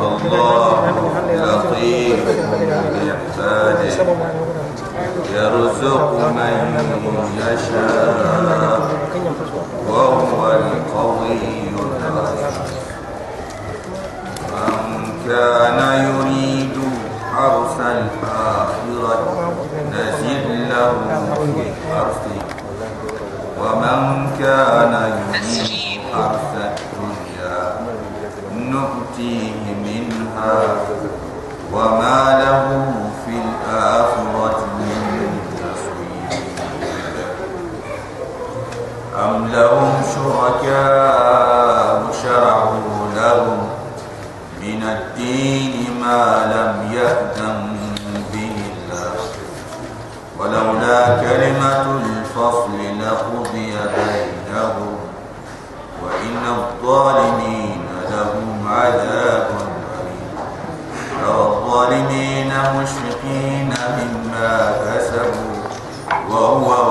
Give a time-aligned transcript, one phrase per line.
[0.00, 0.78] الله
[1.34, 2.22] لطيف
[2.58, 3.94] بعباده
[5.34, 6.54] يرزق من
[7.38, 8.80] يشاء.
[9.88, 11.38] وهو القوي
[11.70, 12.56] العزيز
[14.52, 16.76] من كان يريد
[17.34, 19.18] حرث الآخرة
[19.92, 20.92] نزل له
[21.54, 22.38] في حرثه
[23.60, 24.00] ومن
[24.40, 25.33] كان يريد
[66.29, 66.82] وهو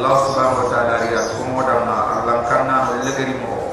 [0.00, 3.68] Allah subhanahu wa ta'ala ya kumo dama Allah kanna no legari mo.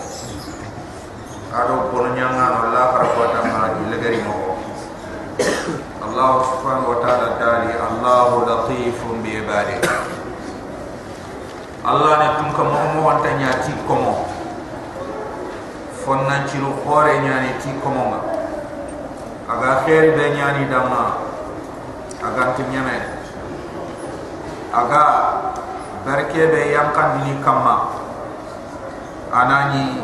[1.56, 4.60] Ado bonnyanga no Allah harapata ma di legari mo.
[6.04, 9.80] Allah subhanahu wa ta'ala dali Allah latifun bi ibadi
[11.88, 14.14] Allah ne tum ko mo mo wanta nyati ko mo
[16.04, 18.20] fonna ciru khore nyani ti ko mo
[19.48, 21.24] aga khair be nyani dama.
[22.20, 23.16] Aga tinyame
[24.76, 25.27] aga
[26.08, 27.92] barke be yankan dini kamma
[29.28, 30.00] anani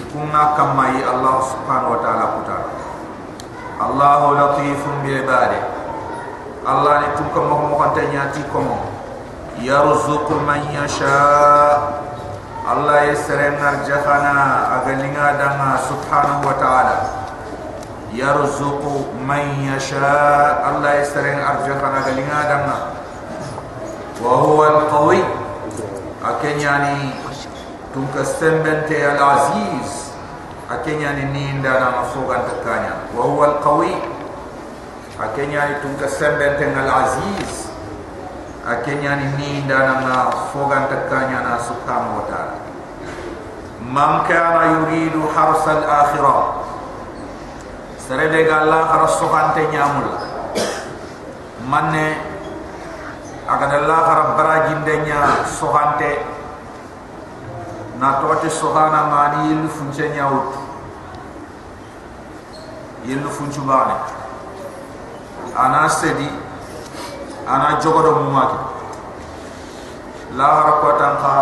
[0.00, 2.58] ikunga kamma yi Allah subhanahu wa ta'ala kuta
[3.84, 5.60] Allah latifun bi ibadi
[6.64, 8.80] Allah ni tunka mo mo kanta nyati komo
[9.60, 12.00] yarzuqu man yasha.
[12.64, 16.96] Allah yasren arjahana agalinga danga subhanahu wa ta'ala.
[18.16, 20.64] Yarzuqu man yasha.
[20.64, 22.93] Allah yasren arjahana agalinga danga
[24.23, 25.23] وهو القوي
[26.25, 27.09] أكنياني
[27.95, 29.89] تنك السنبنت العزيز
[30.71, 33.95] أكنياني نين دانا مفوغا تكانيا وهو القوي
[35.23, 37.67] أكنياني تنك السنبنت العزيز
[38.67, 42.55] أكنياني نين دانا مفوغا تكانيا سبحانه وتعالى
[43.81, 46.53] من كان يريد حرس الآخرة
[48.09, 50.07] سردق الله رسوخان تنيامل
[51.71, 52.13] من
[53.44, 56.24] aga dalla khara baraji ndenya sohante.
[58.00, 60.54] Na tote sohana mani yilu funche nyaut
[63.06, 63.94] yilu funchu bane.
[65.56, 66.28] Ana sedi
[67.48, 68.58] ana jogodo mumaki.
[70.36, 71.34] La khara ko tanka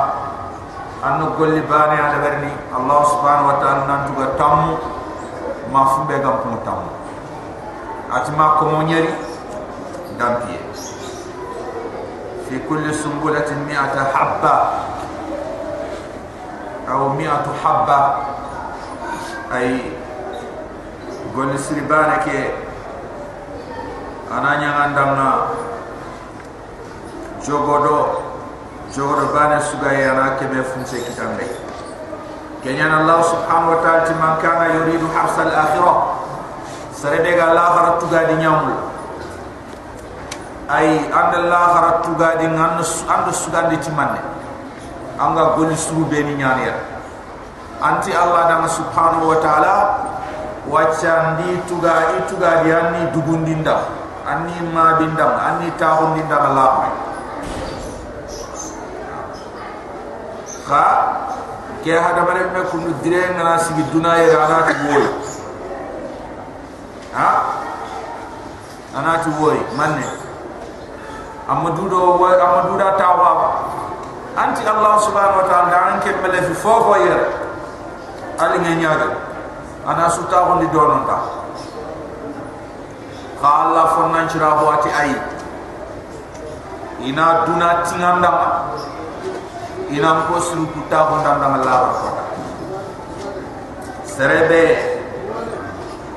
[1.02, 2.52] anu golli bane ala berni.
[2.74, 4.76] Allah subhanahu wa ta'ala nan tuga tammu
[5.72, 6.90] ma fumbe gam pu tammu.
[8.12, 9.08] Atima ko mo nyeri
[10.20, 10.61] dampiye
[12.51, 14.55] في كل سنبلة مئة حبة
[16.89, 18.13] أو مئة حبة
[19.53, 19.81] أي
[21.35, 22.27] قول سربانك
[24.31, 25.47] أنا نعندنا
[27.47, 28.05] جوغدو
[28.95, 31.47] جوغدو بان سغاي أنا كم فنسي كتاب لي
[32.63, 36.13] كنيان الله سبحانه وتعالى من كان يريد حرس الآخرة
[36.95, 38.73] سردق الله رتقا دي نعمل
[40.72, 44.20] ay anda la haratu gadi ngan anda sugandi timanne
[45.20, 46.34] anga goni suru be ni.
[46.40, 46.72] Nyaniya
[47.84, 49.74] anti allah dama subhanahu wa ta'ala
[50.70, 53.84] wachandi tuga ituga diani dugundinda
[54.22, 56.94] anni ma bindam anni tahu bindam Allah
[60.62, 60.84] ka
[61.82, 65.04] ke hada bare me kunu dire ngana sigi dunaya rana ti boy
[67.18, 67.28] ha?
[68.94, 70.21] Ana ti boy manne
[71.48, 73.30] amadu do wa amadu da tawa.
[74.32, 77.20] Anti Allah subhanahu wa ta'ala dan ke mele fi fofo yer
[78.40, 79.12] ali ngenyaga
[79.84, 81.18] ana suta on di donon ta.
[83.42, 85.10] Fonnan cira wati ay
[87.02, 88.32] ina duna tinganda
[89.90, 92.08] ina ko suru kuta ko ndanda Allah ko
[94.06, 94.92] serebe.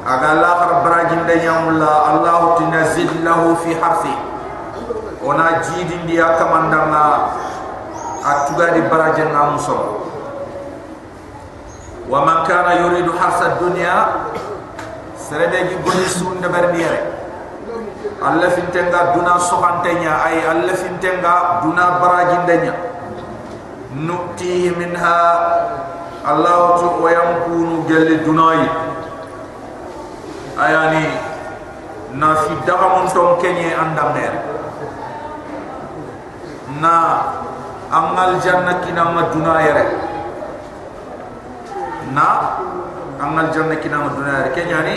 [0.05, 4.13] Aga har barajin de nyamulla Allah tinazid lahu fi harfi
[5.25, 7.33] ona jidin dia kamandanga
[8.21, 10.05] atuga di barajin namuso
[12.05, 14.21] wa man kana yuridu harsa dunya
[15.17, 17.01] serebe gi goni sun de berniyere
[18.25, 22.73] Allah fintenga duna sohantenya ay Allah fintenga duna barajindenya.
[24.01, 25.19] Nukti minha
[26.25, 28.65] Allah tu wayam kunu gelli dunai.
[30.57, 31.05] Ayani
[32.15, 34.54] na fi dagamon tom kenye andamer
[36.85, 36.93] na
[37.89, 39.85] angal janna kina ma dunayere
[42.13, 42.27] na
[43.17, 44.95] angal janna kina ma dunayere kenyani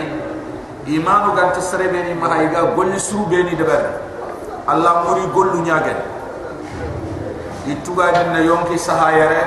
[0.84, 4.04] imanu gan tsrebe ni mahaiga golli suru be ni debar
[4.68, 5.96] allah muri gollu nyagen.
[7.68, 9.40] Ituga din na yonki sahayere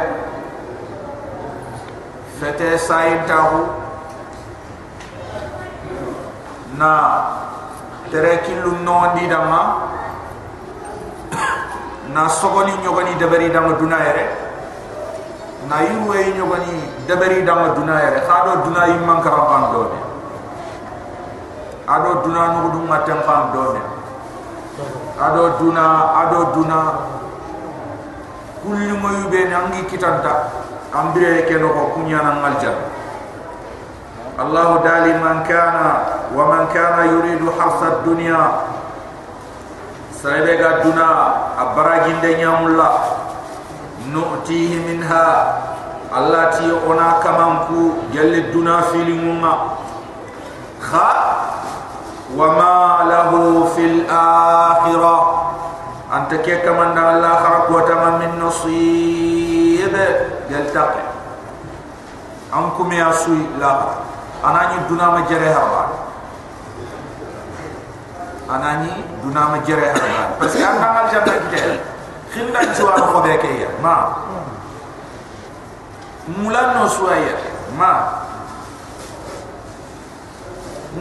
[2.42, 3.70] fete sayin tahu.
[6.78, 6.90] Na
[8.10, 9.91] tere killu no ndi dama
[12.14, 14.26] na sogoni nyogoni debari dama dunayere
[15.70, 20.00] na yuwe nyogoni debari dama dunayere khado dunayi mankara bandone
[21.88, 23.82] ado duna nugu dum matem fam done
[25.20, 25.84] ado duna
[26.24, 26.80] ado duna.
[28.62, 30.54] Kulli mo yube nangi kitanta.
[30.94, 32.78] Ambire ke no ko kunya nan aljan
[34.38, 38.38] allah dali man kana wa man kana yuridu harsa dunya.
[40.14, 41.08] Saybe ga duna
[41.62, 42.90] abaraji nde nyamulla
[44.10, 45.28] nu'tihi minha.
[46.12, 49.80] Allati ona kamanku jalli duna filimuma
[50.84, 51.10] kha?
[52.36, 55.24] Wa ma lahu fil akhirah.
[56.12, 59.96] Anta ke kamanda allah kharqu wa min nasib.
[60.52, 61.00] Jal taq
[62.52, 64.04] ankum ya sui la.
[64.44, 66.11] Anani duna majare harba
[68.56, 68.92] anani
[69.24, 71.80] dunama jere ha parce que anga al janna kite
[72.34, 73.96] khinda chuwa ko be ke ya ma.
[76.28, 77.36] Mulan no suaya
[77.78, 77.92] ma.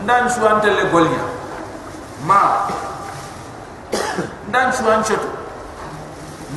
[0.02, 1.24] Ndan chuwa tele golnya
[2.26, 2.66] ma.
[4.48, 5.28] Ndan chuwa chetu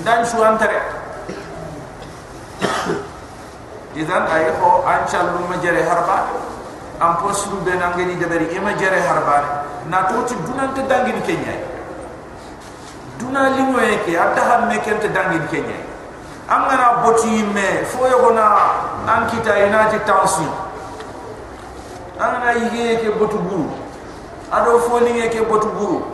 [0.01, 0.81] ndan chuwa tere.
[3.93, 6.25] Izan ayo oh, anchal lu majere harba
[6.99, 11.21] am posru be nangeni deberi e ma jere harba na to ti dunan te dangini
[11.21, 11.55] kenya
[13.17, 15.77] duna limo yake adda ham me dangini kenya
[16.47, 18.45] am ngana boti me fo yogona
[19.07, 20.51] an kita ina tension
[22.19, 23.69] angana yige ke botu buru
[24.51, 26.05] ado foni ke botu buru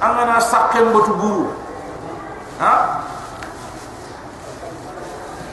[0.00, 1.52] angana sakke botu buru
[2.60, 3.04] ha?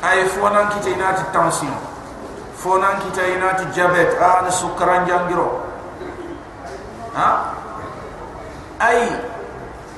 [0.05, 1.23] Ay fona kite inati
[2.65, 5.61] tension fona kite inati diabet an sukran jangiro
[7.13, 7.53] ha?
[8.79, 9.07] Ay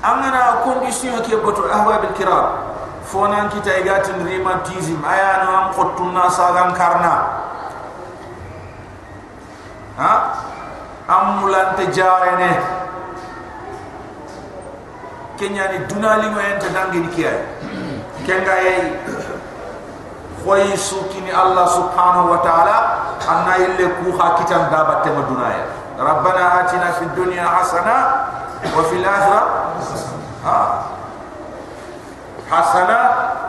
[0.04, 2.48] angana condition ke botu ahwa bil kiram
[3.04, 7.16] fona kite igati rheumatism ayano am khotuna sagan karna.
[9.98, 10.44] Ha?
[11.08, 12.52] Ambulante jarene
[15.40, 17.10] kenya ni dunali mo ente dangi ni
[18.28, 19.17] kenga yei
[20.48, 22.78] ويسوكني الله سبحانه وتعالى
[23.30, 25.66] أن يلكو خاكتا دابت الدنيا
[26.00, 27.98] ربنا آتنا في الدنيا حسنة
[28.78, 29.42] وفي الآخرة
[32.52, 33.00] حسنة.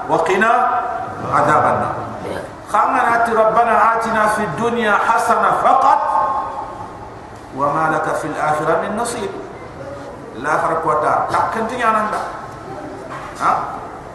[0.09, 0.53] وقنا
[1.35, 1.95] عذاب النار.
[2.73, 3.03] خمنا
[3.33, 6.01] ربنا آتنا في الدنيا حسنة فقط
[7.57, 9.31] وما لك في الآخرة من نصيب
[10.37, 12.15] الآخرة كوتا تقنتي عنك
[13.41, 13.59] ها؟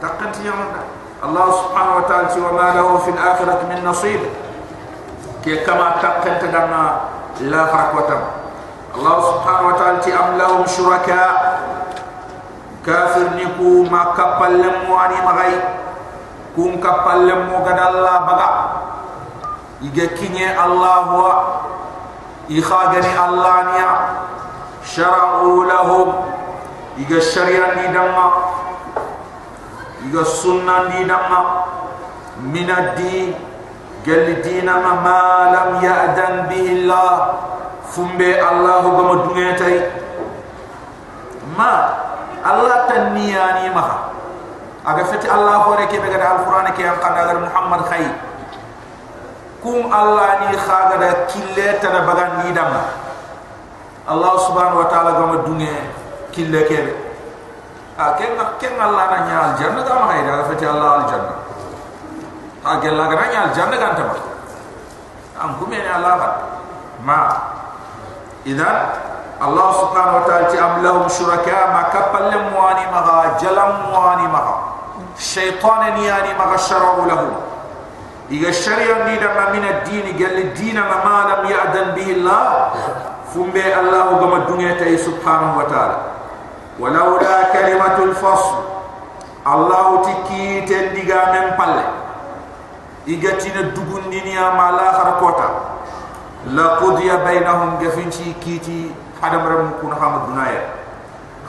[0.02, 0.76] تقنتي عنك
[1.25, 4.21] الله سبحانه وتعالى وما له في الآخرة من نصيب
[5.45, 7.01] كي كما تقنت دنا
[7.41, 8.19] لا فرق وتا
[8.95, 11.33] الله سبحانه وتعالى أم لهم شركاء
[12.87, 15.55] كافر نكو ما كبل لمو أني مغاي
[16.57, 18.51] كون كبل لمو قد الله بغا
[19.83, 21.27] يجي كيني الله هو
[22.51, 23.91] إخاجني الله نيا
[24.87, 26.09] شرعوا لهم
[26.99, 27.87] iga sharia ni
[30.04, 31.40] damma iga sunna ni damma
[32.44, 33.36] min ad-din
[34.04, 35.20] gal dina ma ma
[35.52, 37.40] lam ya'dan bihi Allah
[37.88, 39.88] fumbe Allah gama dungetay
[41.56, 41.74] ma
[42.44, 44.12] Allah taniyani ma.
[44.84, 48.04] Aga fati Allah hore ke daga al-Qur'an ke am qadagar Muhammad khay
[49.64, 52.84] kum Allah ni khaga da kille tana bagan ni damma
[54.04, 55.72] Allah subhanahu wa ta'ala gama dunge
[56.36, 57.03] kille ke
[59.30, 61.34] nya al-janna da ma hayda fati Allah al-janna
[62.66, 64.04] ha gella ga nya al-janna kan ta
[65.42, 66.30] am kume ni Allah ba
[67.06, 67.20] ma
[68.46, 68.78] idan
[69.44, 74.42] Allah subhanahu wa ta'ala ti am lahum shuraka ma kapal muani ma jalam muani ma
[75.20, 77.30] shaytan ni yani ma sharau lahu
[78.32, 82.72] iga sharia ni da min ad-din gal ad-din ma lam ya'dan bihi Allah
[83.34, 85.98] fumbe Allah gama dungeta subhanahu wa ta'ala
[86.80, 88.56] walaula kalimatul fasl
[89.44, 91.86] Allah tiki tendiga men palle
[93.06, 95.48] igatina dugundiniya ma la kharqota
[96.56, 100.64] la qudiya bainahum gafinci kiti hadam ram kun hamad dunaya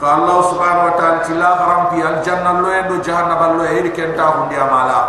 [0.01, 3.91] ka Allah subhanahu wa ta'ala tila haram pi al janna lo endo jahannam lo e
[3.95, 5.01] ken ta hundi amala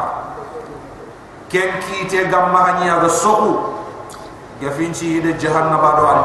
[1.50, 3.76] ken kite gamma hanya ga soku.
[4.56, 6.16] Gafinci de jahannam ba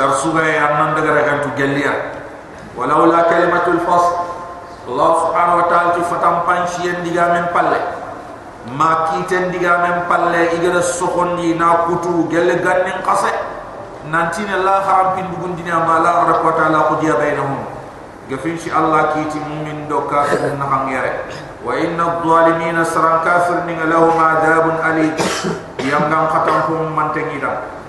[0.00, 1.92] do al janna ri dunaya na sar suga ya nan daga ragan tu gelliya
[2.76, 4.14] walaula kalimatul fasl
[4.90, 7.78] Allah subhanahu wa ta'ala ti fatam panchi en diga men palle
[8.74, 13.30] ma kiten diga men palle igara sokhoni na kutu gelle gannen qase
[14.10, 17.62] nanti ne la haram pin dugun dinya ma la rabba ta'ala qudiya bainahum
[18.28, 21.28] gafin shi Allah kiti mu'min do kafir na hangere
[21.60, 25.12] wa inna adh-dhalimin saran kafir ni lahum adabun alim.
[25.84, 27.79] Yang ngam khatam ko mantengi dam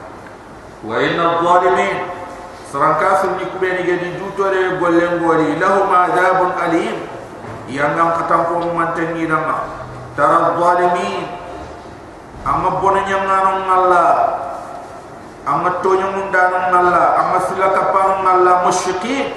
[0.82, 1.98] wa inna adh-dhalimin.
[2.72, 6.98] Saran kafir ni kubeni gedi jutore gollen gori lahum adabun alim.
[7.72, 9.46] Yang ngam khatam ko mantengi dam
[10.16, 11.26] tara adh-dhalimin.
[12.42, 14.08] Amma bonanya ngano ngalla.
[15.46, 17.06] Amma tonyo mundano ngalla.
[17.20, 19.30] Amma silaka panu ngalla mushfiqin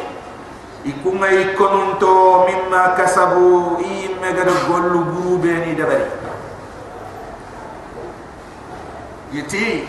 [0.85, 3.77] ikunga ikonunto mimma kasabu.
[3.83, 6.09] Imme gada gollu gurube ni dabari
[9.35, 9.83] yiti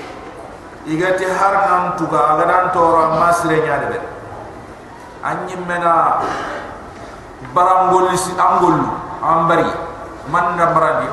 [0.86, 3.98] igati har nan tuga agadan toro masre nya de
[5.26, 6.22] anyi mena
[7.54, 8.78] barangol si angol
[9.26, 9.66] ambari
[10.30, 11.10] man na baradi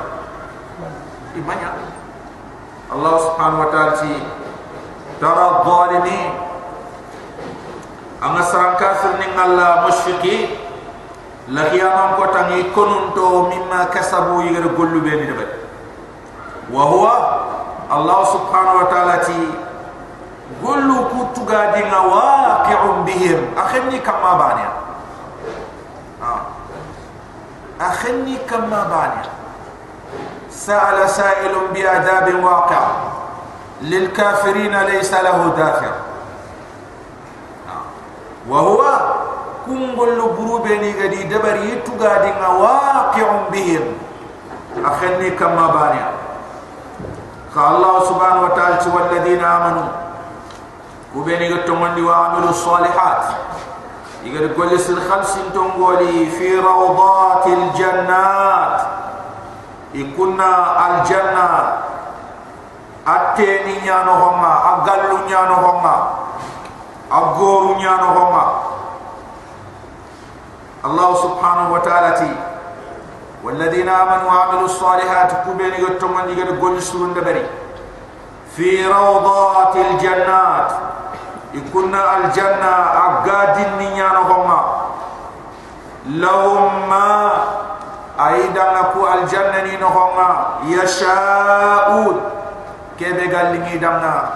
[1.40, 1.72] imanya
[2.92, 4.12] Allah subhanahu wa ta'ala ci
[5.16, 6.36] tara dhalimin
[8.20, 10.36] anga sarang kafir ni ngalla mushfiqi
[11.48, 15.50] la khiyamam ko tangi konunto mimma kasabu yigar gollu be ni debet.
[16.68, 17.14] Wa huwa
[17.92, 19.36] allah subhanahu wa ta'ala ti
[20.64, 22.00] قولوا kuttu ga dinga
[23.06, 24.70] بهم أخني كما بانيا
[27.80, 29.24] أخني كما بانيا
[30.50, 32.82] سأل سائل بأداب واقع
[33.82, 35.92] للكافرين ليس له دافع
[38.48, 38.82] وهو
[39.66, 43.84] كم قل بروبني غدي دبر يتغادي واقع بهم
[44.84, 46.10] أخني كما بانيا
[47.56, 49.88] قال الله سبحانه وتعالى والذين آمنوا
[51.16, 53.24] وبني غتمن وعملوا الصالحات.
[54.24, 58.76] يقول كل سن خمس تنقولي في روضات الجنات.
[59.94, 60.40] يكون
[60.86, 61.48] الجنة.
[63.02, 66.22] أتيني نيانو هما أقلو نيانو هما
[67.12, 68.44] nyano homa
[70.82, 72.32] Allah subhanahu wa ta'ala ti
[73.42, 77.42] والذين آمنوا وعملوا الصالحات كبيرين يتمنى يقول سرون دبري.
[78.54, 80.70] في روضات الجنات.
[81.53, 82.73] يكون الجنة
[83.05, 84.61] أقادين نيانا هما
[86.05, 87.31] لهم ما
[88.19, 92.21] أيضا نكو الجنة نينا هما يشاءون
[92.99, 94.29] كيف قال لي دمنا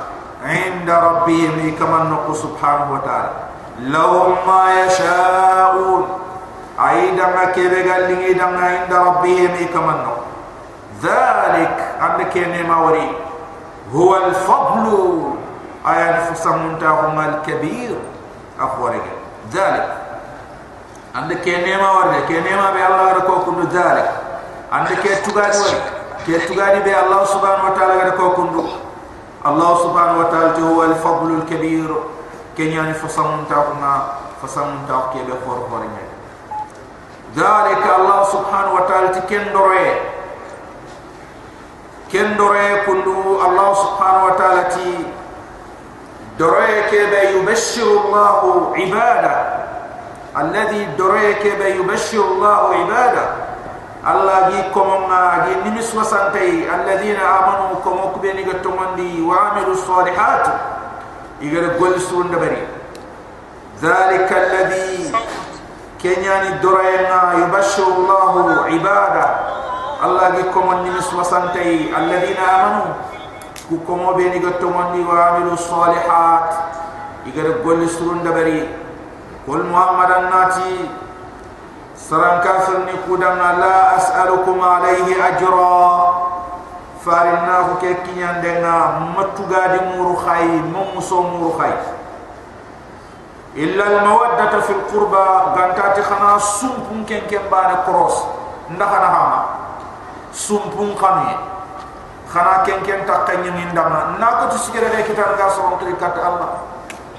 [0.46, 3.30] عند ربهم كما نقول سبحانه وتعالى
[3.80, 6.08] لو ما يشاءون
[6.90, 10.22] أيضا ما كيف قال لي عند ربهم كما نقول
[11.04, 13.12] ذلك عندك نعمة وري
[13.96, 15.24] هو الفضل
[15.88, 16.78] أي أنفسهم
[17.20, 17.96] الكبير
[18.60, 19.04] أخوارك
[19.54, 19.98] ذلك
[21.16, 24.12] عندك نعمة وري كنعمة بالله ركوكم ذلك
[24.72, 25.82] عندك تغادي وري
[26.26, 28.68] كي تغادي بالله سبحانه وتعالى ركوكم
[29.48, 31.96] الله سبحانه وتعالى هو الفضل الكبير
[32.58, 34.04] كن يعني فصم تاعنا
[34.44, 36.04] فصم تاع كي بخور خورنا
[37.36, 39.92] ذلك الله سبحانه وتعالى كن دوري
[42.12, 43.04] كن دوري كل
[43.48, 45.06] الله سبحانه وتعالى تي
[46.39, 46.93] دريك
[47.37, 48.41] يبشر الله
[48.77, 49.35] عباده.
[50.37, 51.45] الذي دريك
[51.81, 53.27] يبشر الله عباده.
[54.07, 56.69] الله جيكم ما جي نمس وسنتي.
[56.69, 60.47] الذين آمنوا كم كبني غتمندي وعملوا الصالحات.
[61.41, 62.63] يغر قول سون دبري.
[63.83, 65.13] ذلك الذي
[66.03, 68.33] كنياني درينا يبشر الله
[68.71, 69.27] عباده.
[70.05, 71.97] الله جيكم نمس وسنتي.
[71.97, 73.16] الذين آمنوا
[73.67, 76.47] ku komo be ni gatto mandi wa amilu salihat
[77.27, 78.63] igara golli surun dabari
[79.43, 80.87] kul muhammadan nati
[81.99, 85.83] saran kafir ni kudan la as'alukum alayhi ajra
[87.03, 91.75] farinna ko ke kinyan denga matuga di muru khay mom muso muru khay
[93.59, 96.39] illa al mawaddata fil qurba gantati khana
[102.37, 105.81] khana ken ken takka nyin ndama na ko to sigere de kitan ga so on
[105.81, 106.69] kat Allah.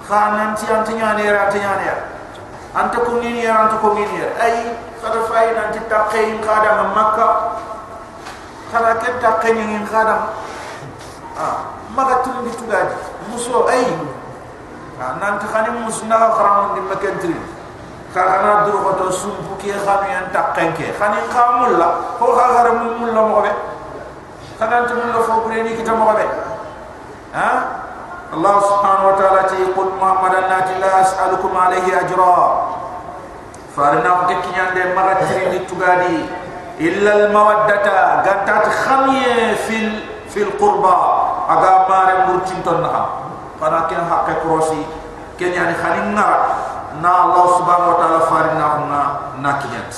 [0.06, 1.98] Khana nti anti nyane ra anti nyane ya
[2.78, 6.70] anta ko ngini ya anta ko ngini ya ay kada fay nanti takka in kada
[6.78, 7.28] ma makka
[8.70, 10.38] khana ken takka nyin kada
[11.34, 11.66] ah
[11.98, 12.94] maga tun di tugaji
[13.34, 13.90] muso ay
[15.18, 17.38] nanti khani musna kharam di makentri
[18.14, 20.94] kana dur ko to sumpu ki khanu yan takka ke.
[20.94, 21.90] Khani khamul la
[22.22, 22.78] ko khagara
[24.60, 26.28] خدان تمن لو فوبريني كي تمو غبي
[27.34, 27.52] ها
[28.34, 32.68] الله سبحانه وتعالى تي قد محمد الناتي لا أسألكم عليه أجرا
[33.78, 36.26] فارنا وقت كي ياندي مغتري نتوغادي
[36.80, 37.86] إلا المودة
[38.26, 39.24] قد خمي
[39.68, 40.00] في ال...
[40.30, 40.94] في القربة
[41.50, 43.06] أغا مار مرتين تنها
[43.62, 44.86] فانا كن حق كروسي
[45.40, 46.26] كن يعني خلينا
[47.02, 49.02] نا الله سبحانه وتعالى فارنا هنا
[49.42, 49.96] ناكيات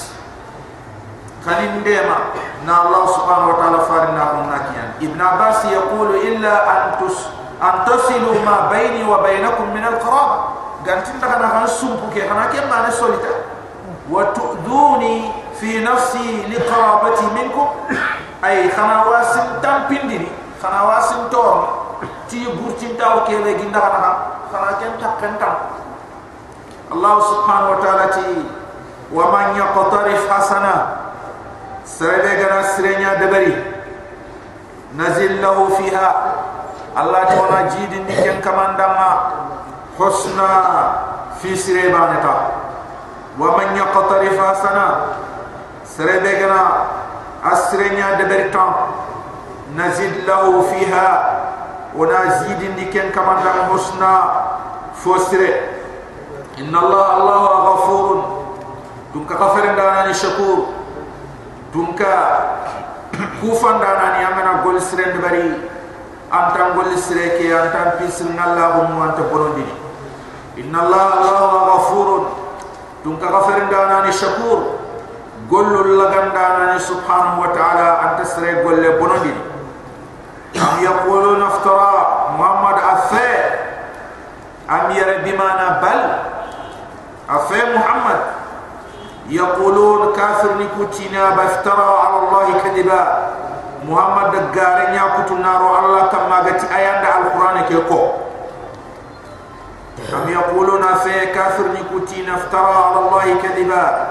[1.45, 4.87] kalim dema ya, na Allah subhanahu wa ta'ala farina hum nakian.
[4.99, 10.59] Ibn abbas yaqulu illa an tus an tasilu ma baini wa bainakum min al-qarab.
[10.83, 12.27] Ganti ta kana han sumpu ke?
[12.27, 13.51] Kana ke ma na solita
[14.07, 17.67] wa tu'duni fi nafsi liqarabati minkum.
[18.39, 20.31] Ay kana wasim tam pindini
[20.63, 21.43] kana wasim to
[22.31, 24.11] ti bur ti taw ke le gi ndaha ndaha
[24.47, 25.55] kana ke takkan tam
[26.87, 28.47] Allah subhanahu wa ta'ala ti
[29.11, 30.98] wa man yaqtarif hasana
[32.02, 33.56] غنا سرنيا دبري
[34.98, 36.08] نزل له فيها
[36.98, 39.10] الله تونا جيد نيكن كمان دما
[39.98, 40.50] حسنا
[41.42, 42.34] في سريبانتا
[43.38, 44.86] ومن يقترف حسنا
[45.84, 46.62] سرده غنا
[47.52, 48.74] اسرنيا دبري تام
[49.76, 51.08] نزل له فيها
[51.96, 54.12] ونزيد نيكن كمان دما حسنا
[54.94, 55.54] فسره
[56.58, 58.08] ان الله الله غفور
[59.14, 60.77] دونك غفر دانا شكور
[61.73, 62.13] dunka
[63.41, 65.53] kufan dana ni amana gol sirend bari
[66.33, 69.65] antam gol sireke antam pisir ngalla hum anta borondi
[70.59, 72.25] inna allah allah ghafurun.
[72.99, 74.75] Dunka ghafarin dana ni shakur
[75.47, 79.31] golul lagan dana ni subhanahu wa ta'ala anta sire golle bonondi
[80.59, 83.29] am yaquluna iftara muhammad afa
[84.67, 86.01] am yara bimana bal?
[87.29, 88.19] Afa muhammad
[89.29, 93.29] يقولون كافر نكوتينا بافترى على الله كذبا
[93.89, 98.09] محمد دقارين يأكوت النار الله كما قلت آيان القرآن كيكو
[100.13, 104.07] أم يقولون في كافر نكوتينا افترى على الله كذبا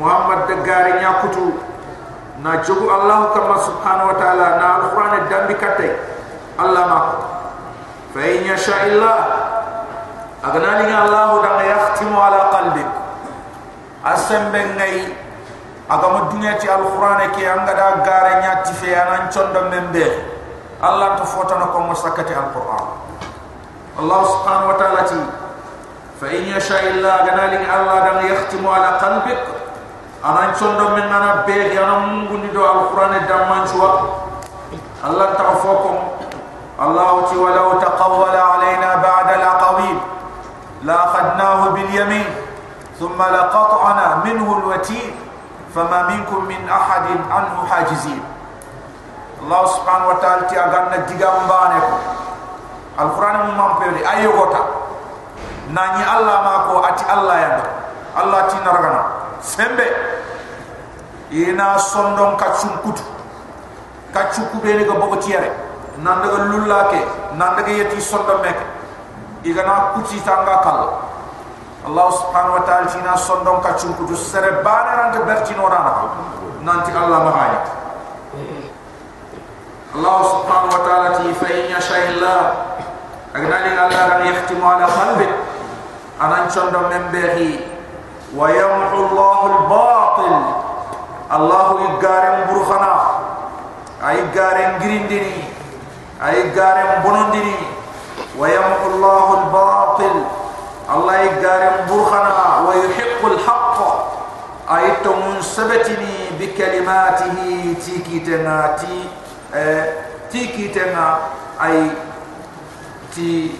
[0.00, 1.36] محمد دقارين يأكوت
[2.44, 5.96] نجو الله كما سبحانه وتعالى نار القرآن الدم بكتك
[6.60, 7.00] الله ما
[8.14, 9.14] فإن يشاء الله
[10.44, 12.97] أغناني الله دم يختم على قلبك
[14.14, 15.28] asembe ngai
[15.88, 20.04] agama dunya ti alquran ke anga da gare nyati fe anan chondo membe
[20.84, 22.86] allah to foto no ko musakati alquran
[23.98, 25.16] allah subhanahu wa ta'ala ti
[26.20, 29.40] fa in yasha illa ganali allah dan yahtimu ala qalbik
[30.20, 33.90] anan chondo men nana be yana mungundi do alquran da manchwa
[35.08, 35.96] allah ta fokom
[37.32, 37.36] ti
[37.80, 39.98] taqawwala alaina ba'da alaqawil
[40.84, 42.47] la khadnahu bil yamin
[42.98, 45.12] ثم لقطعنا منه الوتين
[45.74, 48.22] فما منكم من أحد عنه حاجزين.
[49.42, 51.96] الله سبحانه وتعالى تيغانا ديغام بانيكو
[53.00, 54.62] القرآن ممان بيولي أي غوتا.
[55.70, 57.66] ناني الله ماكو أتي الله يندو
[58.18, 59.02] الله تي نرغنا.
[59.42, 59.88] سمبي
[61.28, 63.04] ina sondon kacum kutu
[64.16, 65.52] kacum kubeni ga bogo tiere
[66.00, 67.04] nandaga lullake
[67.36, 68.56] nandaga yeti sondon mek
[69.44, 70.86] igana kuti tanga kala
[71.83, 75.67] Allah subhanahu wa ta'ala tina sondong ka chunku du sere bana ran te berti no
[75.67, 76.15] rana
[76.63, 77.59] nanti Allah mahaya
[79.93, 82.35] Allah subhanahu wa ta'ala ti fa in yasha illa
[83.33, 85.33] أجنالي الله يختم على قلبك
[86.21, 87.59] أنا نشند من بغي
[88.37, 90.33] ويمحو الله الباطل
[91.33, 92.93] الله يقارن برخنا
[94.09, 95.33] أي قارن جريندني
[96.27, 97.55] أي قارن بنندني
[98.37, 100.15] ويمحو الله الباطل
[100.88, 103.78] الله يقارن برخنا ويحق الحق.
[104.68, 107.36] أي تمن سبتني بكلماته
[107.84, 109.08] تيكي تنا تي
[109.54, 109.92] آه
[110.32, 111.18] تيكي تنا
[111.64, 111.90] أي
[113.14, 113.56] تي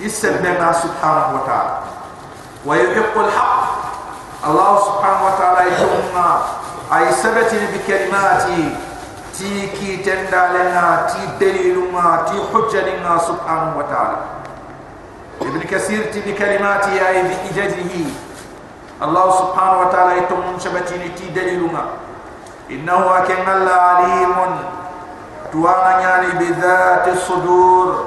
[0.00, 1.78] يسبنا سبحانه وتعالى.
[2.66, 3.60] ويحق الحق.
[4.48, 6.30] الله سبحانه وتعالى يتمنى
[6.96, 8.76] أي سبتني بكلماته
[9.38, 12.80] تي كي تندالنا تي دليلنا تي حجة
[13.18, 14.39] سبحانه وتعالى.
[15.40, 17.94] ابن كثير تي بكلمات يا إجده
[19.02, 21.84] الله سبحانه وتعالى يتم شبتين تي دليلنا
[22.70, 24.34] إنه أكن الله عليم
[25.52, 28.04] توانا يعني بذات الصدور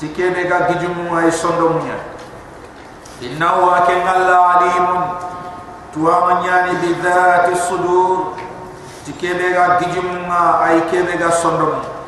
[0.00, 1.98] تكيبك جمو أي صندومنيا
[3.22, 4.86] إنه أكن الله عليم
[5.94, 8.32] توانا يعني بذات الصدور
[9.06, 10.32] تكيبك جمو
[10.66, 11.98] أي كيبك صندومنيا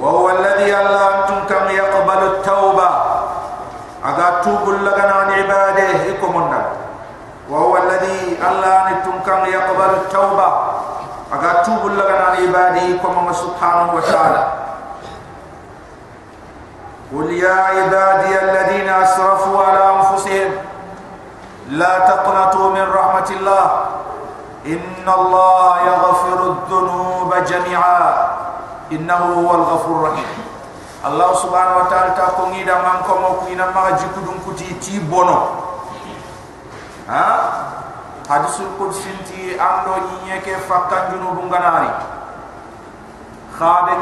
[0.00, 3.19] وهو الذي الله أنتم كم يقبل التوبة التوبة
[4.04, 6.62] أغاتوب لغنا عن عباده إكمنا
[7.50, 10.48] وهو الذي الله أن تنكم يقبل التوبة.
[11.32, 14.52] أغاتوب لغنا عن عباده إكمنا سبحانه وتعالى.
[17.12, 20.50] قل يا عبادي الذين أسرفوا على أنفسهم
[21.68, 23.66] لا تقنطوا من رحمة الله.
[24.66, 28.28] إن الله يغفر الذنوب جميعا.
[28.92, 30.49] إنه هو الغفور الرحيم.
[31.00, 34.36] Allah subhanahu wa ta'ala ta ko ngida man ko mo ko ina ma jikku dum
[34.44, 34.68] ko ti
[35.08, 35.56] bono
[37.08, 37.24] ha?
[38.28, 41.88] Hadisul ko sinti ando ni yake fakkan junu dum khade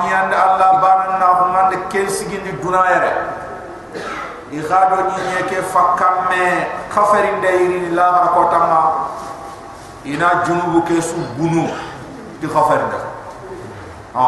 [0.02, 3.14] ni Allah banan na ko man de ken sigindi dunayere
[4.50, 8.82] di khado ni yake fakkan me kafarin de yiri la lah ko tamma
[10.02, 11.70] ina junubu ke su bunu
[12.42, 13.06] di khafarin da
[14.18, 14.26] ha.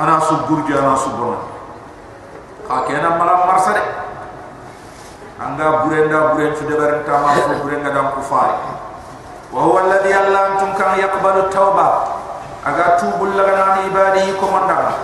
[0.00, 1.51] Ana su burgi ana su bono
[2.80, 3.82] akena mala marsa de
[5.42, 8.52] anga burenda buren fi debar tama fo burenga dam ko fay
[9.52, 12.16] wa huwa alladhi allam tum kan yaqbalu tawba
[12.64, 14.96] aga tubul lagana ni ibadi ko manda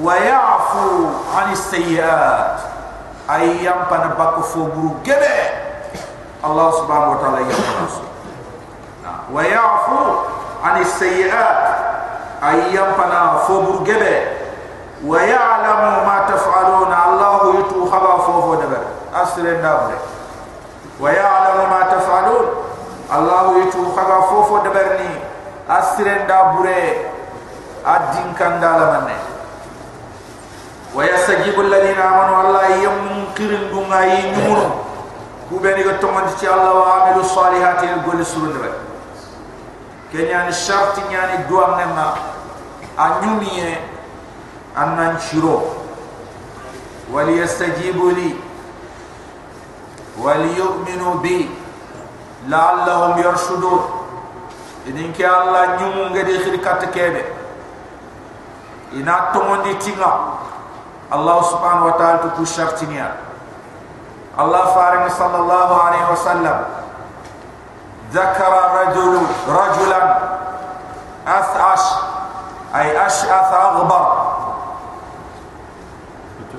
[0.00, 2.72] wa ya'fu ani sayyiat.
[3.22, 5.36] Ayyam pan bakko fo buru gebe
[6.42, 7.86] allah subhanahu wa ta'ala yaqbalu
[9.30, 9.98] wa ya'fu
[10.64, 11.58] 'anis sayyiat.
[12.42, 13.12] Ayyam pan
[13.46, 14.31] fo buru gebe
[15.02, 18.78] wa ya'lamu ma taf'aluna allah yutu khaba fo fo debe
[19.10, 19.98] asre ndabre
[21.02, 22.46] wa ya'lamu ma taf'alun
[23.10, 25.10] allah yutu khaba fo fo debe ni
[25.68, 27.10] asiren da bure
[27.82, 29.16] adin kan dala manne
[30.94, 34.70] wa yastajibu alladhina amanu allah yamkirin dunga yinyumunu
[35.50, 37.26] ku beni go tomon ci allah wa amilu
[44.75, 47.29] salihati al gol surun be kenya ni sharti nyani duam nenna anyumiye annan shiro wal
[47.29, 48.35] yastajibu li
[50.17, 51.49] wal yu'minu bi
[52.49, 53.81] la'allahum yarshudun
[54.87, 57.25] idin ke Allah nyumu ngade khir kat kebe
[58.93, 60.37] ina to mondi tinga
[61.11, 63.15] Allah subhanahu wa ta'ala tu shartinia
[64.37, 66.59] Allah faring sallallahu alaihi wasallam
[68.07, 69.13] ذكر رجل
[69.51, 70.17] رجلا
[71.27, 71.83] أثعش
[72.75, 74.30] أي أشأث أغبر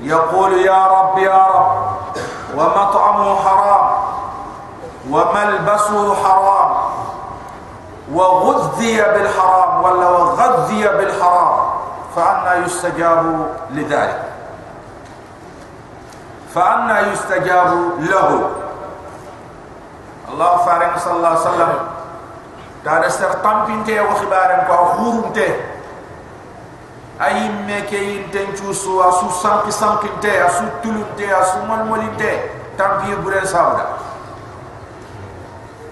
[0.03, 1.95] يقول يا رب يا رب
[2.55, 3.89] ومطعمه حرام
[5.09, 6.71] وملبسه حرام
[8.13, 11.55] وغذي بالحرام ولا وغذي بالحرام
[12.15, 14.23] فأنا يستجاب لذلك.
[16.55, 18.49] فأنا يستجاب له.
[20.29, 21.79] الله فارن صلى الله عليه وسلم.
[22.85, 24.75] دار سر تامبينتي وخبارن كو
[27.25, 32.09] ayimme ke yinten chu so asu sanki sanki te asu tulu te asu mal mali
[32.19, 32.31] te
[32.77, 33.85] tampi bure sawda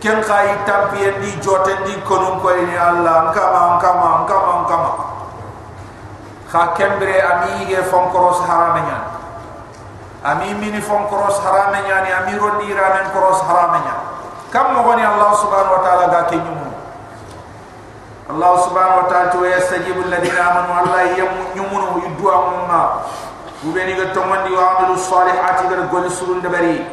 [0.01, 4.37] ken kay tampi ni jote di konum ko ni allah anka ma anka ma anka
[4.45, 4.91] ma anka ma
[6.51, 8.83] kha kembre ami ge fon cross harame
[10.25, 11.39] ami mini fon cross
[11.71, 13.45] ni ami ro ni ra nen cross
[14.51, 16.37] kam mo ni allah subhanahu wa taala ga ke
[18.30, 22.82] Allah subhanahu wa ta'ala to yastajibu alladhina amanu Allah yam nyumunu yudwa mumma
[23.62, 26.84] ubeni ga tomandi wa amilu salihati ga gol surun dabari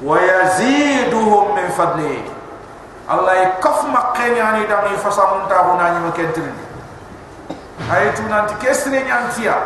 [0.00, 2.24] ويزيدهم من فضله
[3.12, 6.56] الله يكف مقين يعني دامي فسامون تاهونا نيما كنترين
[7.90, 9.56] هاي تونانت كسرين يانتيا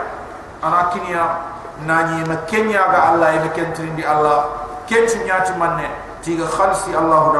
[0.64, 4.46] أنا كنيا nani ma kenya ga allah ina kentrin di allah
[4.86, 5.90] kentu nyati manne
[6.22, 7.34] tiga khalsi allah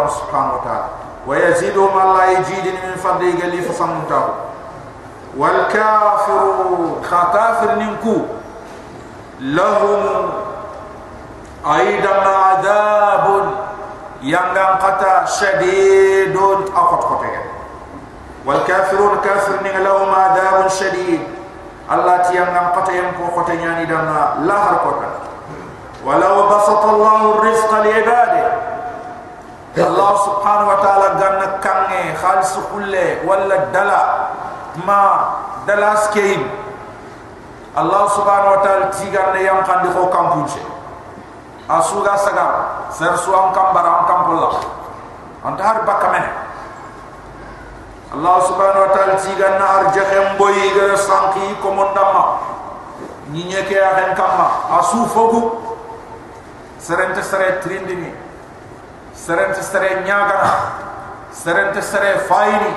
[1.27, 4.31] da subhanahu wa ta'ala wa yazidu ma allah yajidin min fadli gali fa samuntahu
[5.37, 8.27] wal kafiru khatafir ninku
[9.39, 10.31] lahum
[11.65, 13.45] aidan adabun
[14.23, 17.41] yang qata shadidun akot kotega
[18.43, 21.23] wal kafirun kafir ni lahum adabun shadid
[21.89, 24.05] Allah tiang ngam kota yang ko kota nyani dan
[24.45, 25.09] lahar kota
[26.05, 26.85] walau basat
[29.69, 34.01] Ibadi Allah subhanahu wa ta'ala ganna kange khalis kulle wala dala
[34.81, 35.01] ma
[35.69, 36.41] dala skein.
[37.77, 38.89] Allah subhanahu wa ta'ala
[39.37, 40.57] ne yang kan di ko kampunche
[41.69, 44.57] asuga sagar ser suam kambara am kampulla
[45.45, 46.33] antar bakamene
[48.09, 52.41] Allah subhanahu wa ta'ala tiga na arjahem boy gara sanki komondama
[53.29, 54.49] ni nyeke ya hen kama
[54.81, 55.61] asu fogu.
[56.81, 58.09] Serente sere trindini
[59.19, 60.51] serente sere nyagana
[61.31, 62.71] serente sere faini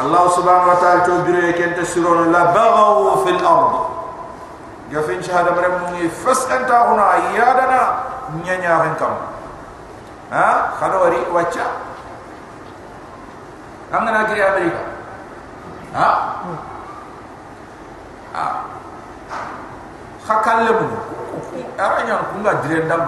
[0.00, 3.74] Allah subhanahu wa ta'ala to bire kente siron la baghaw fil ard
[4.88, 7.80] ya fin shahada maram ngi fasanta huna yadana
[8.40, 9.20] nyanya hen kama
[10.32, 11.92] ha khadawari wacha
[13.92, 14.80] Kamu nak kiri Amerika?
[15.92, 16.08] Ha?
[18.32, 18.44] Ha?
[20.24, 20.88] Hakal lemu.
[21.76, 23.04] Aranya aku nggak direndam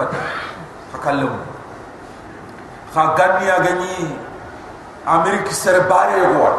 [2.95, 3.11] lemu.
[3.11, 4.17] Hagani agani
[5.05, 6.51] Amerika serbare gua.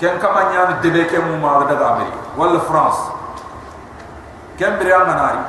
[0.00, 2.18] Ken kama nyani debe ke mu ma daga Amerika.
[2.36, 3.12] Wala France.
[4.56, 5.44] Ken biri anganari.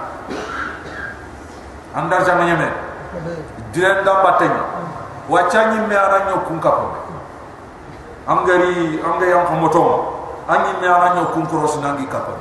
[1.96, 2.70] Andar jamanya me.
[3.72, 4.64] Direndam batanya
[5.30, 6.88] wachanyi me aranyo kunkapo
[8.28, 9.84] angari angay yang komoto
[10.48, 12.32] anyi me aranyo kunkoro sinangi kapo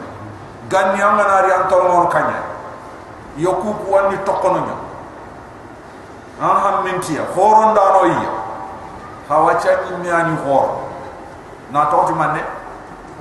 [0.70, 2.38] ganni anga nari antol mon kanya
[3.34, 4.18] yoku ku wani
[6.40, 8.32] an ham mintia horon da no iya.
[9.28, 10.84] Ha wachanyi me ani hor.
[11.72, 12.42] Na toti manne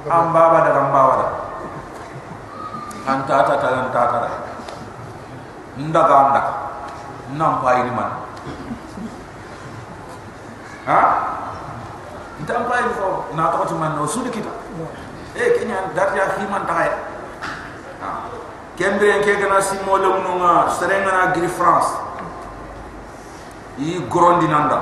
[0.09, 1.27] am baba da am baba da
[3.11, 4.29] anta ta ta anta ta
[5.77, 6.53] ndaga ndaga
[7.33, 8.11] nam payri man.
[10.85, 10.99] Ha?
[12.43, 14.51] Ntam pa fo na to to man no sudi kita.
[15.35, 16.95] E kenya dar ya himan ta ya
[18.03, 18.09] ha?
[18.77, 22.04] Kembe en ke gana si mo lo no nga serenga na gri france
[23.77, 24.79] yi gorondi nanda.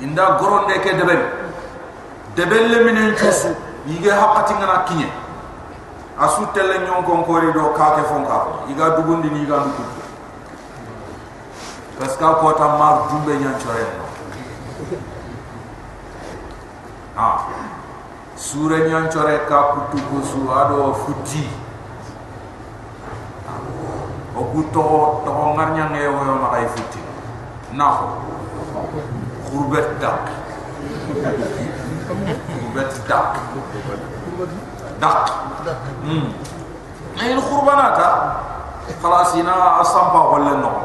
[0.00, 1.22] Inda goronde ke debel.
[2.34, 3.54] Debel le minen chusu
[3.86, 5.08] yige hakati ngana kinye.
[6.18, 7.04] Asu tele nyon
[7.52, 8.66] do ka ke fonka.
[8.68, 9.64] Iga dugundi ni iga
[11.98, 13.86] parce que ko ta mar dumbe nyan chore
[17.14, 17.46] ha
[18.36, 21.48] sura nyan chore ka kutu ko su ado futi
[24.35, 24.85] o kuto
[25.25, 26.99] to ngar nyang e wo ma kay futi
[27.77, 28.05] na ko
[29.49, 30.21] khurbet dak
[32.47, 33.27] khurbet dak
[35.01, 35.21] dak
[36.05, 36.27] hmm
[37.21, 38.09] ay khurbanata
[39.03, 40.83] خلاص هنا اصلا ولا النوم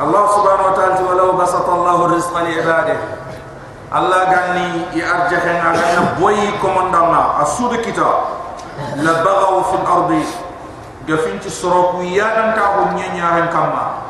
[0.00, 2.96] الله سبحانه وتعالى ولو بسط الله الرزق لعباده
[3.91, 8.07] Allah gani ya i arjahen kan agana boyi komandana asudu kita
[9.03, 10.23] la bagaw fi ardi.
[11.07, 14.05] Gafin ci soroku ya dan ta ko nyanyaren kama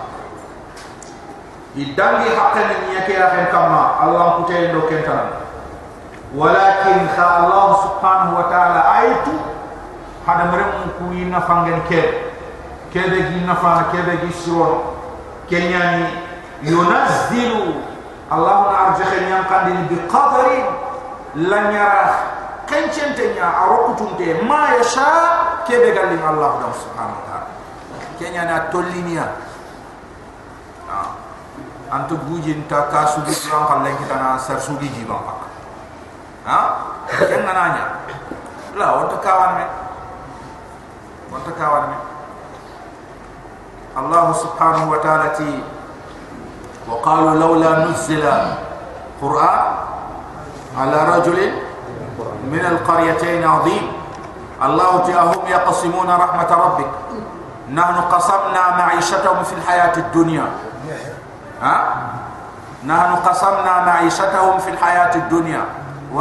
[1.72, 5.39] i dangi hakkan ni ya hen kama Allah ku do kentan
[6.36, 9.32] walakin kha Allah subhanahu wa ta'ala aitu
[10.28, 12.02] hada marem ku yi fangen kan ke
[12.91, 15.00] kebe gi nafa kebe gi suro
[15.48, 16.12] kenyani
[16.67, 17.91] yunazzilu
[18.32, 20.63] Allah na nyam ñan qadin bi qadari
[21.52, 22.06] la ñara
[22.63, 27.48] kencente ña arokutunte ma yasha kebe galli Allah da subhanahu wa ta'ala.
[28.15, 29.39] Kenya na tolliniya lah.
[30.88, 31.00] ha.
[31.91, 35.20] antu bujin ta kasu bi ñan qal lañ kitana sar suudi ji ba
[36.48, 36.60] ha?
[37.28, 37.76] Ken nañ
[38.80, 39.65] la wonta kawan me
[41.36, 41.98] wonta kawan me
[43.91, 45.60] Allah subhanahu wa ta'ala ti
[46.89, 48.32] وقالوا لولا نزل
[49.22, 49.62] قرآن
[50.78, 51.54] على رجل
[52.52, 53.91] من القريتين عظيم.
[54.63, 56.91] الله تأهم يقسمون رحمة ربك.
[57.74, 60.46] نحن قسمنا معيشتهم في الحياة الدنيا.
[61.62, 61.76] ها؟
[62.86, 65.65] نحن قسمنا معيشتهم في الحياة الدنيا.
[66.13, 66.20] و؟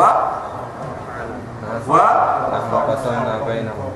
[1.88, 1.94] و؟
[2.88, 3.90] قسمنا بينهم.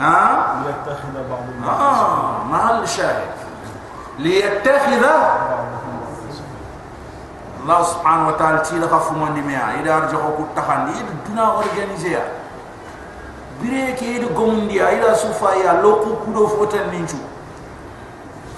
[0.00, 3.41] ها؟ ليتخذ بعض آه ما الشاهد
[4.18, 5.04] ليتخذ
[7.62, 10.90] الله سبحانه وتعالى تيلا خفما نميا إذا أرجعوا كتخان.
[10.92, 12.22] إذا دنا أورجانيزيا
[13.62, 15.80] بريك إذا قمديا إذا سوفايا.
[15.82, 17.22] لوكو كدو فوتن نينجو.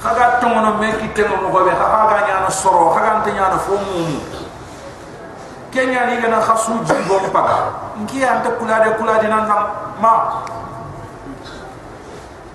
[0.02, 4.18] خاغا تونو ميكي تنو مغوبي خاقا نيانا سورو خاقا نيانا فومومو.
[5.72, 7.58] كينيا نيغنا خاسو جيبو باغا
[8.00, 9.66] نكي أنت كولادي كولادي نانا
[10.02, 10.12] ما.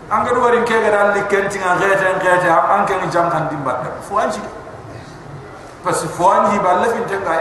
[0.10, 3.30] Ma anga do warin kega dal li kenti nga gete gete am anke ni jam
[3.30, 3.86] kan dimbat.
[4.02, 4.42] Fo anji
[5.84, 7.36] parce que fo anji ba la fin tenga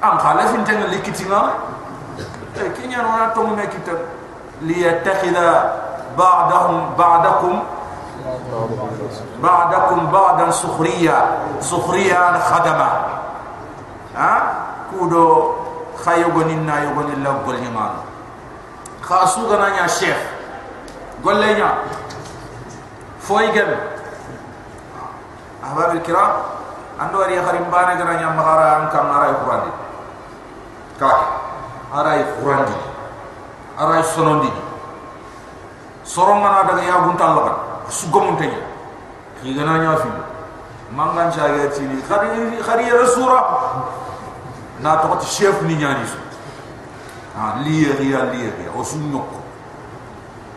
[0.00, 1.40] am khala fin tenga li kitinga
[2.54, 3.98] e kinya no na to me kitab
[4.62, 5.82] li yattakhidha
[6.16, 7.58] ba'dahum ba'dakum.
[9.42, 11.42] Ba'dakum ba'dan sukhriya.
[11.58, 12.90] Sukhriya khadama.
[14.14, 14.32] Ha?
[14.94, 15.58] Kudo
[15.98, 17.98] khayo gonin na yo gonin la gol himan
[19.04, 19.44] khasu
[21.24, 21.70] nya golle nya
[23.18, 23.68] foy gem
[25.64, 26.32] ahbab al kiram
[27.00, 29.72] ando ari kharim bane gara nya magara am kam ara qurandi
[30.98, 31.10] ka
[31.92, 32.76] ara qurandi
[33.78, 34.52] ara sonondi.
[36.04, 37.56] Soronga na daga ya guntal la
[37.88, 38.60] su gomunte nya
[39.40, 40.08] ki gana nya fi
[40.92, 43.40] mangan cha ga tini khari khari rasura
[44.80, 46.18] na to chef ni nyani su
[47.34, 49.43] ha liye riya liye riya o su nyoko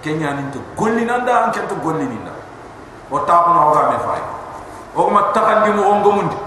[0.01, 2.31] kenya ni to golli nanda an kento golli ni nda
[3.10, 4.21] o ta ko no ga me fay
[4.95, 6.38] o ma takandi mo ongo mundi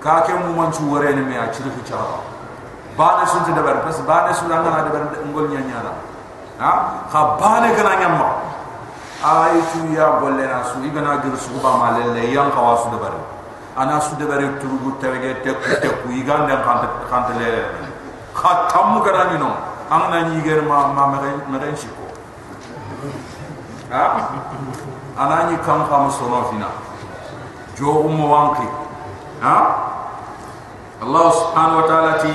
[0.00, 2.22] ka ke mu man su wore ni me a ciru fi chawa
[2.96, 5.92] bana sun te dabar pas bana su langa na dabar ngol nya nya la
[6.58, 8.28] ha kha bana gana nyamma
[9.22, 10.78] ay tu ya golle na su.
[10.78, 13.12] Igana gir su ba ma lelle yang ka wasu dabar
[13.76, 17.50] ana su dabar turugu tawege tek tek ku kan kan le
[18.34, 21.88] kha tamu gana ni no ang na ni ger ma ma ma ma ren shi
[21.88, 22.04] ko
[23.90, 24.04] ha
[25.16, 26.68] ana ni kan kam so no fina
[27.76, 28.68] jo um wanki
[29.40, 29.88] ha
[30.98, 32.34] Allah subhanahu wa ta'ala ti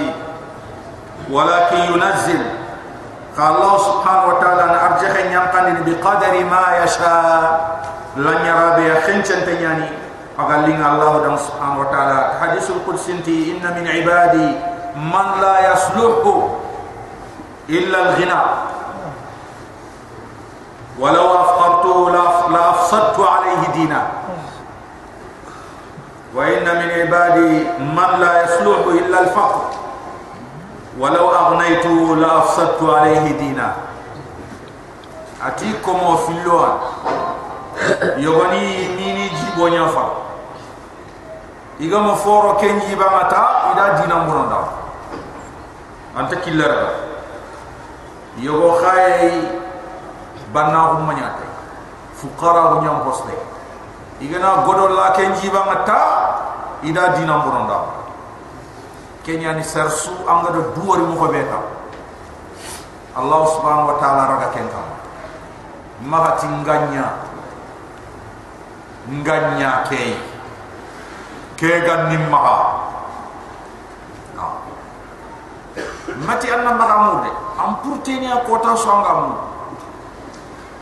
[1.28, 2.40] walakin yunazzil.
[3.36, 7.16] Ka Allah subhanahu wa ta'ala na arjaha nyam kan bi qadari ma yasha.
[8.16, 9.92] Lan yara bi khinchan tanyani
[10.40, 12.20] agalling Allah dan subhanahu wa ta'ala.
[12.40, 13.20] Hadithul qudsi
[13.52, 14.48] inna min ibadi
[14.96, 16.63] man la yasluhu
[17.70, 18.42] إلا الغنى.
[21.00, 22.10] ولو أفقرته
[22.50, 24.08] لأفسدت عليه دينا.
[26.36, 29.62] وإن من عبادي من لا يصلح إلا الفقر.
[31.00, 33.76] ولو أغنيته لأفسدت عليه دينا.
[35.46, 36.78] أتيكم وفي اللوان
[38.18, 40.12] يغني نيني جيبو نيافا.
[41.80, 44.62] إذا مفورو كنجي بامتا إذا دينا مرندا.
[46.20, 46.90] أنت كيلر
[48.42, 49.46] yogo khay
[50.54, 51.46] banna hum manyate
[52.18, 53.36] fuqara hu nyam posle
[54.22, 56.00] igana godol la ken jiba ngata
[56.82, 57.80] ida dina muronda
[59.26, 61.60] kenya ni sersu anga do duwari mo ko beta
[63.14, 64.88] allah subhanahu wa ta'ala raga ken kam
[66.10, 67.06] mahati nganya
[69.10, 70.16] nganya ke
[71.60, 72.92] ke ganni maha.
[76.28, 79.32] Mati anna mahamude am purteni a kota songa mu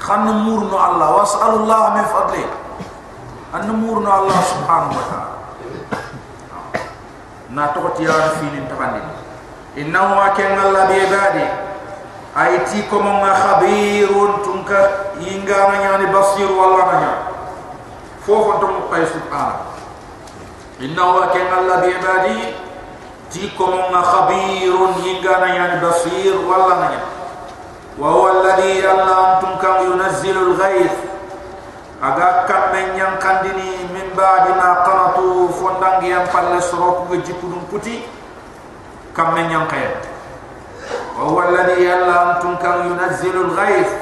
[0.02, 2.44] khan murno allah wasallallahu min fadli.
[3.54, 5.38] An murno allah subhanahu wa ta'ala.
[7.52, 9.04] Na to tiya fi nin tabandi
[9.76, 11.46] innahu wa kan allah bi ibadi.
[12.32, 17.14] Aiti ko mo nga khabirun tunka inga ma nyani basir walla nya
[18.24, 19.68] fofo to mo pay subhanahu.
[20.80, 22.38] Innahu wa kan allah bi ibadi
[23.32, 27.00] ti ko mo nga khabirun inga na yani basir walla nya
[27.96, 31.00] wa huwa alladhi alla antum kam yunazzilu al-ghayth
[32.04, 37.64] aga kam men nyam kandini min ba'di ma qanatu fondangi yam palle soro ko jikudum
[37.72, 38.04] puti
[39.16, 39.88] kam men nyam kay
[41.16, 43.96] wa huwa alladhi alla antum kam yunazzilu al-ghayth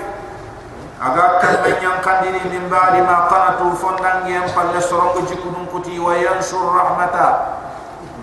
[0.98, 5.70] aga kam men nyam kandini min ba'di ma qanatu fondangi yam palle soro ko jikudum
[5.70, 7.62] puti wa yanshur rahmata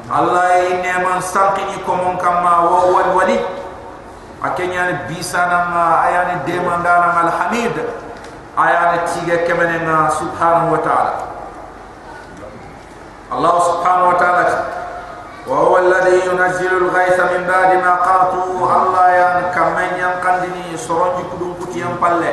[0.07, 3.43] Allah ini man sangkini komong kama wa wal wali.
[4.39, 7.75] Akenya ni bisana ma ayani demandana al hamid
[8.55, 11.15] ayani tige kemene na subhanahu wa ta'ala.
[13.35, 14.45] Allah subhanahu wa ta'ala.
[15.47, 17.99] Wa huwa alladhi yunazzilu al-ghaytha min ba'di ma
[18.63, 22.31] Allah yan kamen yan kandini soronji kudum kuti yang palle.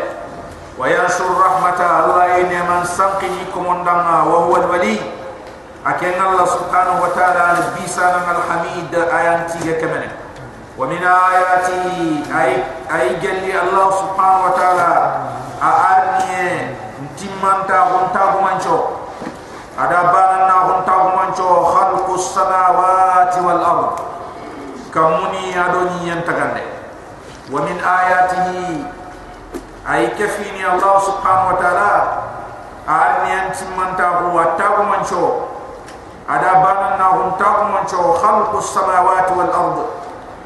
[0.78, 2.06] Wa yansur rahmata.
[2.06, 2.54] Allah ini
[5.84, 9.74] man sangkini komondanga wa huwa al-wali aken Allah subhanahu wa ta'ala al-bisana al-hamid ayan tige
[9.84, 10.10] kemene
[10.80, 12.52] wa min ayati ay
[12.90, 14.92] ay gelli Allah subhanahu wa ta'ala.
[15.64, 19.00] A arniye ntimanta gonta gumancho
[19.80, 23.96] ada bana na hon tagu mancho khalqus samawati wal ard.
[24.94, 26.62] Kamuni adoni yantagande
[36.28, 40.04] ada bana na hon tagu mancho khalqus samawati wal ard.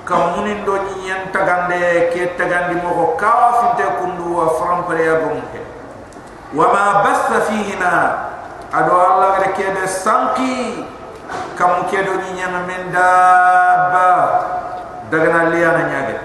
[0.07, 5.19] Kamunin do ni yan tagande ke tagandi mo ko kawa finte kundu wa frampare ya
[5.19, 5.59] gomke
[6.55, 7.03] wa ma
[7.43, 7.95] fihima
[8.71, 10.88] ado allah gare ke de sanki
[11.59, 14.07] kam ke do ni nyama men dabba
[15.11, 16.15] daga na liya nyage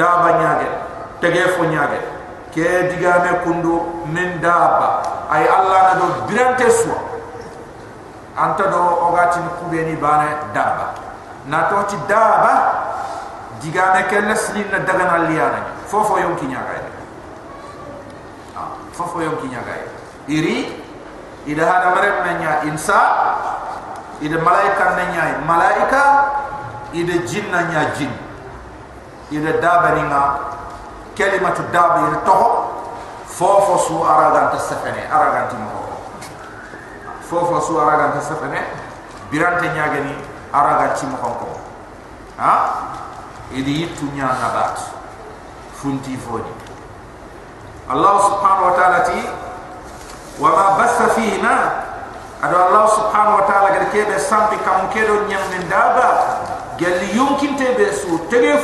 [0.00, 0.68] daba nyage
[1.20, 2.00] tege fo nyage
[2.56, 7.09] ke diga me kundu men dabba ay allah na do birante so
[8.40, 10.96] anta do ogati ni kubeni bana dabba
[11.46, 12.52] na to ti dabba
[13.60, 16.82] diga me ken lesli na daga na liana fofo yom ki nyaga e
[18.56, 19.84] ah fofo yom ki nyaga e
[20.32, 20.56] iri
[21.46, 22.98] ida hada mare na nya insa
[24.20, 26.02] ida malaika na nya malaika
[26.92, 28.10] ida jin na nya jin.
[29.30, 30.22] Ida daba ni nga
[31.14, 32.38] kalimatu daba ida to
[33.30, 35.79] fofo su aragan ta safene aragan ti mo
[37.30, 38.58] fofo su aragan ta safene
[39.30, 40.14] birante nyaga ni
[40.52, 41.48] aragan ti mo ko
[42.36, 42.54] ha?
[43.54, 44.78] Idi yitu nya nabat
[45.78, 46.50] funti fodi
[47.90, 49.20] Allah subhanahu wa ta'ala ti
[50.38, 51.54] wa ma bassa fihi na
[52.42, 56.38] ado Allah subhanahu wa ta'ala gade kebe sampi kam kedo nyam min daba
[56.78, 58.58] gel yumkin tebe su tege